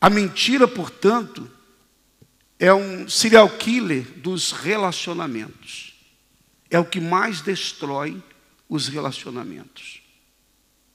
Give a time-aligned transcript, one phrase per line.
[0.00, 1.50] A mentira, portanto,
[2.58, 5.94] é um serial killer dos relacionamentos.
[6.70, 8.22] É o que mais destrói
[8.68, 10.02] os relacionamentos.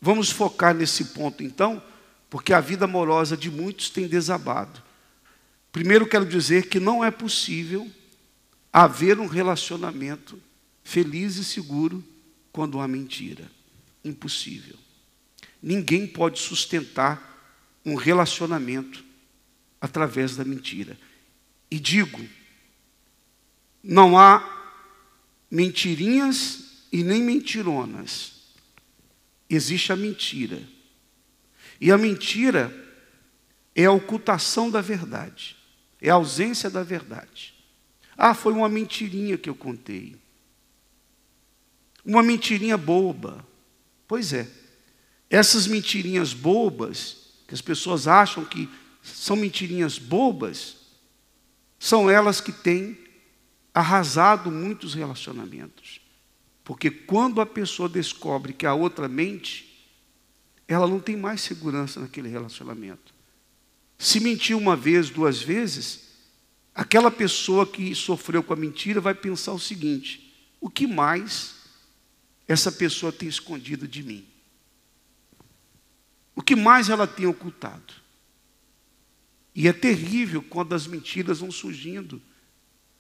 [0.02, 1.82] Vamos focar nesse ponto então,
[2.30, 4.82] porque a vida amorosa de muitos tem desabado.
[5.72, 7.90] Primeiro quero dizer que não é possível
[8.72, 10.42] haver um relacionamento
[10.84, 12.04] feliz e seguro
[12.52, 13.50] quando há mentira.
[14.04, 14.76] Impossível.
[15.62, 17.29] Ninguém pode sustentar
[17.90, 19.04] um relacionamento
[19.82, 20.98] através da mentira.
[21.70, 22.20] E digo,
[23.84, 24.44] não há
[25.50, 28.34] mentirinhas e nem mentironas.
[29.50, 30.62] Existe a mentira.
[31.80, 32.74] E a mentira
[33.74, 35.56] é a ocultação da verdade,
[36.02, 37.54] é a ausência da verdade.
[38.18, 40.18] Ah, foi uma mentirinha que eu contei.
[42.04, 43.48] Uma mentirinha boba.
[44.08, 44.50] Pois é.
[45.30, 48.70] Essas mentirinhas bobas, que as pessoas acham que
[49.02, 50.78] são mentirinhas bobas,
[51.80, 52.96] são elas que têm
[53.74, 56.00] arrasado muitos relacionamentos.
[56.64, 59.90] Porque quando a pessoa descobre que a outra mente,
[60.68, 63.16] ela não tem mais segurança naquele relacionamento.
[63.98, 66.02] Se mentir uma vez, duas vezes,
[66.76, 71.56] aquela pessoa que sofreu com a mentira vai pensar o seguinte: o que mais
[72.48, 74.28] essa pessoa tem escondido de mim?
[76.36, 77.94] O que mais ela tem ocultado?
[79.54, 82.22] E é terrível quando as mentiras vão surgindo.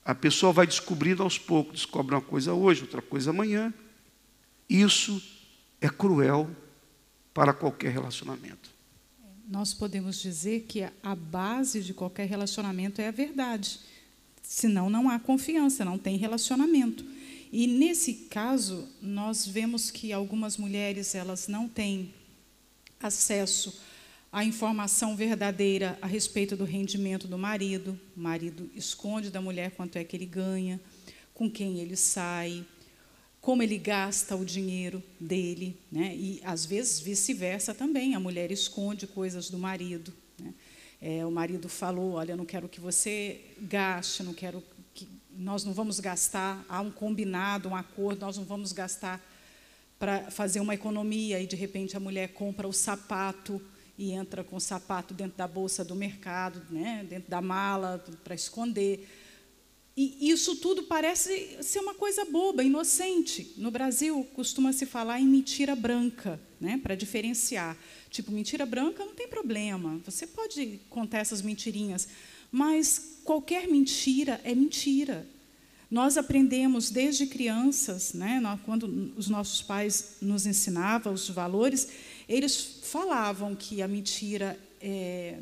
[0.03, 3.73] A pessoa vai descobrindo aos poucos, descobre uma coisa hoje, outra coisa amanhã.
[4.67, 5.21] Isso
[5.79, 6.49] é cruel
[7.33, 8.69] para qualquer relacionamento.
[9.47, 13.79] Nós podemos dizer que a base de qualquer relacionamento é a verdade.
[14.43, 17.05] Senão não há confiança, não tem relacionamento.
[17.51, 22.13] E nesse caso, nós vemos que algumas mulheres elas não têm
[22.99, 23.79] acesso
[24.31, 27.99] a informação verdadeira a respeito do rendimento do marido.
[28.15, 30.79] O marido esconde da mulher quanto é que ele ganha,
[31.33, 32.63] com quem ele sai,
[33.41, 36.15] como ele gasta o dinheiro dele, né?
[36.15, 38.13] e às vezes vice-versa também.
[38.13, 40.13] A mulher esconde coisas do marido.
[40.37, 40.53] Né?
[41.01, 44.61] É, o marido falou: Olha, não quero que você gaste, não quero
[44.93, 46.63] que nós não vamos gastar.
[46.69, 49.25] Há um combinado, um acordo, nós não vamos gastar
[49.99, 51.39] para fazer uma economia.
[51.39, 53.61] E de repente a mulher compra o sapato
[53.97, 58.33] e entra com o sapato dentro da bolsa do mercado, né, dentro da mala, para
[58.33, 59.05] esconder.
[59.97, 63.53] E isso tudo parece ser uma coisa boba, inocente.
[63.57, 67.77] No Brasil, costuma-se falar em mentira branca, né, para diferenciar.
[68.09, 72.07] Tipo, mentira branca não tem problema, você pode contar essas mentirinhas,
[72.49, 75.27] mas qualquer mentira é mentira.
[75.89, 81.89] Nós aprendemos desde crianças, né, quando os nossos pais nos ensinavam os valores,
[82.27, 85.39] eles falavam que a mentira é,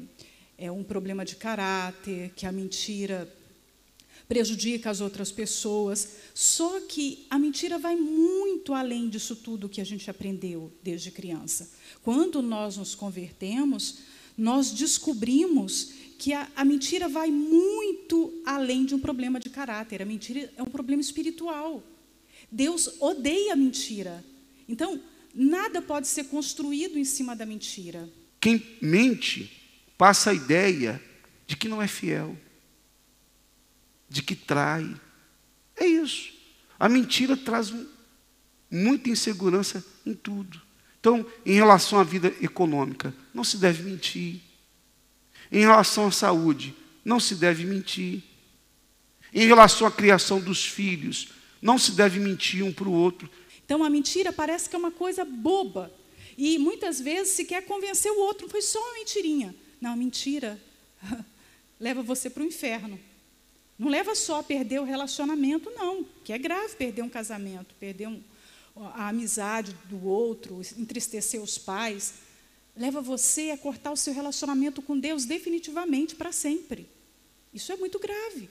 [0.57, 3.31] é um problema de caráter, que a mentira
[4.28, 6.16] prejudica as outras pessoas.
[6.34, 11.69] Só que a mentira vai muito além disso tudo que a gente aprendeu desde criança.
[12.02, 14.00] Quando nós nos convertemos,
[14.38, 20.02] nós descobrimos que a, a, mentira vai muito além de um problema de caráter.
[20.02, 21.84] A mentira é um problema espiritual.
[22.52, 24.24] Deus odeia a mentira.
[24.68, 25.02] Então,
[25.40, 28.09] Nada pode ser construído em cima da mentira.
[28.42, 31.00] Quem mente passa a ideia
[31.46, 32.36] de que não é fiel,
[34.09, 35.00] de que trai.
[35.75, 36.34] É isso.
[36.80, 37.72] A mentira traz
[38.72, 40.59] muita insegurança em tudo.
[41.07, 44.41] Então, em relação à vida econômica, não se deve mentir.
[45.50, 46.75] Em relação à saúde,
[47.06, 48.22] não se deve mentir.
[49.34, 51.29] Em relação à criação dos filhos,
[51.62, 53.29] não se deve mentir um para o outro.
[53.63, 55.90] Então a mentira parece que é uma coisa boba.
[56.38, 59.56] E muitas vezes se quer convencer o outro, foi só uma mentirinha.
[59.79, 60.62] Não, mentira
[61.79, 63.00] leva você para o inferno.
[63.79, 68.09] Não leva só a perder o relacionamento, não, que é grave perder um casamento, perder
[68.09, 68.22] um,
[68.94, 72.14] a amizade do outro, entristecer os pais.
[72.76, 76.88] Leva você a cortar o seu relacionamento com Deus definitivamente para sempre.
[77.54, 78.50] Isso é muito grave.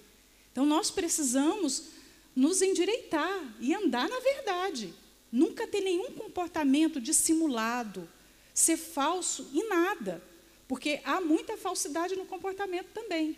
[0.53, 1.85] Então nós precisamos
[2.35, 4.93] nos endireitar e andar na verdade.
[5.31, 8.09] Nunca ter nenhum comportamento dissimulado,
[8.55, 10.23] ser falso em nada,
[10.69, 13.37] porque há muita falsidade no comportamento também.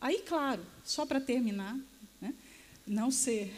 [0.00, 1.78] Aí, claro, só para terminar,
[2.20, 2.34] né,
[2.86, 3.52] não ser,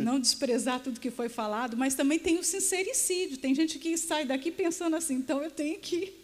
[0.00, 3.38] não desprezar tudo que foi falado, mas também tem o sincericídio.
[3.38, 6.18] Tem gente que sai daqui pensando assim, então eu tenho que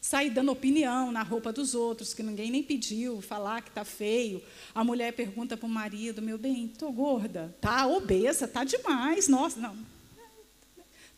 [0.00, 4.42] sair dando opinião na roupa dos outros, que ninguém nem pediu, falar que está feio.
[4.74, 9.60] A mulher pergunta para o marido, meu bem, estou gorda, tá obesa, tá demais, nossa,
[9.60, 9.76] não,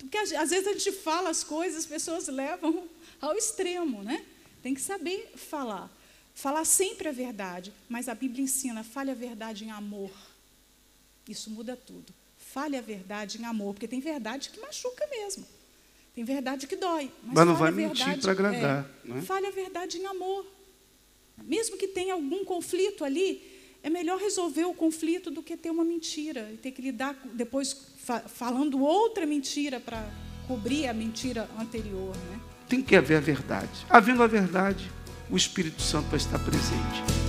[0.04, 2.88] porque às vezes a gente fala as coisas, as pessoas levam
[3.20, 4.24] ao extremo, né?
[4.62, 5.90] Tem que saber falar.
[6.34, 10.10] Falar sempre a verdade, mas a Bíblia ensina, fale a verdade em amor.
[11.28, 12.12] Isso muda tudo.
[12.36, 15.46] Fale a verdade em amor, porque tem verdade que machuca mesmo.
[16.14, 17.10] Tem verdade que dói.
[17.22, 18.88] Mas, mas não vai mentir para agradar.
[19.04, 19.22] É, né?
[19.22, 20.46] Fale a verdade em amor.
[21.42, 23.42] Mesmo que tenha algum conflito ali,
[23.82, 27.76] é melhor resolver o conflito do que ter uma mentira e ter que lidar depois
[27.98, 30.08] fa falando outra mentira para
[30.46, 32.16] cobrir a mentira anterior.
[32.16, 32.40] Né?
[32.68, 33.84] Tem que haver a verdade.
[33.90, 34.90] Havendo a verdade,
[35.30, 37.23] o Espírito Santo vai estar presente.